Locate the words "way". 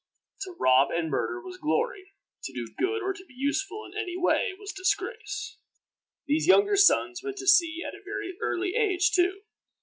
4.17-4.51